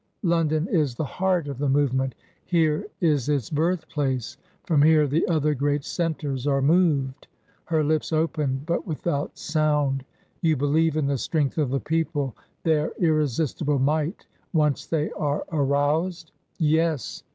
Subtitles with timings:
[0.23, 2.15] "London is the heart of the movement.
[2.43, 4.35] Here is its birthplace.
[4.63, 7.27] From here the other great centres are moved."
[7.65, 10.03] Her lips opened, but without sound."
[10.41, 15.43] You believe in the strength of the people, their irre sistible might, once they are
[15.51, 17.21] aroused?" "Yes."